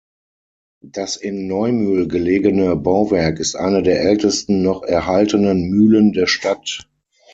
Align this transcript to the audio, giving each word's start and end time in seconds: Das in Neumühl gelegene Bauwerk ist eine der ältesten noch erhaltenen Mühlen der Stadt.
Das 0.83 1.15
in 1.15 1.45
Neumühl 1.47 2.07
gelegene 2.07 2.75
Bauwerk 2.75 3.37
ist 3.37 3.53
eine 3.55 3.83
der 3.83 4.01
ältesten 4.03 4.63
noch 4.63 4.81
erhaltenen 4.81 5.69
Mühlen 5.69 6.11
der 6.11 6.25
Stadt. 6.25 6.89